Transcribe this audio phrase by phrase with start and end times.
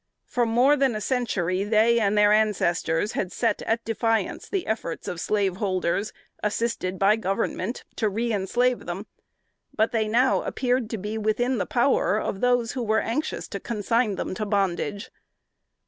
[0.25, 5.07] For more than a century they and their ancestors had set at defiance the efforts
[5.07, 9.05] of slaveholders, assisted by Government, to reënslave them;
[9.75, 13.59] but they now appeared to be within the power of those who were anxious to
[13.59, 15.11] consign them to bondage.